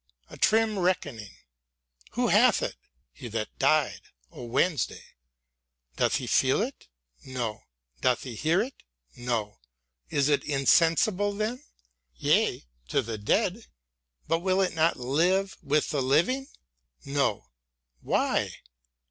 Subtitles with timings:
[0.31, 1.29] A trim reckoning
[2.13, 2.75] l^Who hath it?
[3.13, 5.03] He that died o' Wednesday.
[5.95, 6.87] Doth he feel it
[7.19, 7.65] f No.
[7.99, 8.73] Doth he hear it
[9.13, 9.59] f No.
[10.09, 11.63] Is it insensible then?
[12.15, 13.67] Yea, to the dead.
[14.27, 16.47] But will it not live with the living?
[17.05, 17.51] No.
[18.01, 18.55] Why